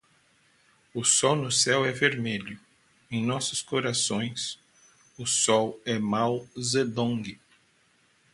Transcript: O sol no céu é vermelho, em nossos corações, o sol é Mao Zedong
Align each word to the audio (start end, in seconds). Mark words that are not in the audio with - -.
O 0.95 1.03
sol 1.03 1.35
no 1.35 1.51
céu 1.51 1.85
é 1.85 1.91
vermelho, 1.91 2.59
em 3.11 3.23
nossos 3.23 3.61
corações, 3.61 4.57
o 5.15 5.27
sol 5.27 5.79
é 5.85 5.99
Mao 5.99 6.47
Zedong 6.59 7.37